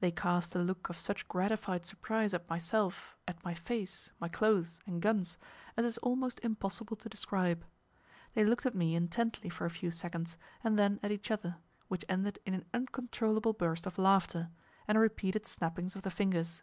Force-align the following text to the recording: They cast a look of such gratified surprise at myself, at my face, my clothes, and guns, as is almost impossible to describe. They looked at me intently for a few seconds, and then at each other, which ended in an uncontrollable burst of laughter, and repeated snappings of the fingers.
They 0.00 0.10
cast 0.10 0.54
a 0.54 0.58
look 0.58 0.90
of 0.90 0.98
such 0.98 1.26
gratified 1.26 1.86
surprise 1.86 2.34
at 2.34 2.50
myself, 2.50 3.16
at 3.26 3.42
my 3.42 3.54
face, 3.54 4.10
my 4.20 4.28
clothes, 4.28 4.78
and 4.86 5.00
guns, 5.00 5.38
as 5.74 5.86
is 5.86 5.96
almost 6.02 6.38
impossible 6.42 6.96
to 6.98 7.08
describe. 7.08 7.64
They 8.34 8.44
looked 8.44 8.66
at 8.66 8.74
me 8.74 8.94
intently 8.94 9.48
for 9.48 9.64
a 9.64 9.70
few 9.70 9.90
seconds, 9.90 10.36
and 10.62 10.78
then 10.78 11.00
at 11.02 11.10
each 11.12 11.30
other, 11.30 11.56
which 11.88 12.04
ended 12.10 12.40
in 12.44 12.52
an 12.52 12.66
uncontrollable 12.74 13.54
burst 13.54 13.86
of 13.86 13.96
laughter, 13.96 14.50
and 14.86 14.98
repeated 14.98 15.46
snappings 15.46 15.96
of 15.96 16.02
the 16.02 16.10
fingers. 16.10 16.60